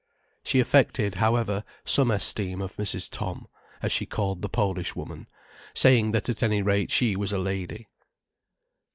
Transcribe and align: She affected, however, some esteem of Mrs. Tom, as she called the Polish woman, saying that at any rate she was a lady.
She 0.43 0.59
affected, 0.59 1.13
however, 1.13 1.63
some 1.85 2.09
esteem 2.09 2.59
of 2.59 2.77
Mrs. 2.77 3.07
Tom, 3.07 3.47
as 3.83 3.91
she 3.91 4.07
called 4.07 4.41
the 4.41 4.49
Polish 4.49 4.95
woman, 4.95 5.27
saying 5.75 6.11
that 6.13 6.27
at 6.27 6.41
any 6.41 6.63
rate 6.63 6.89
she 6.89 7.15
was 7.15 7.31
a 7.31 7.37
lady. 7.37 7.87